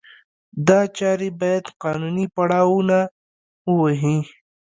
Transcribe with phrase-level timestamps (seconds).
[0.67, 2.99] دا چارې باید قانوني پړاونه
[3.71, 4.17] ووهي.